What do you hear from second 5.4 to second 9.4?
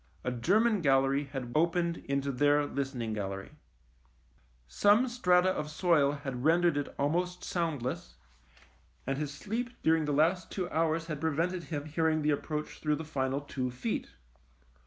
of soil had rendered it almost sound less, and his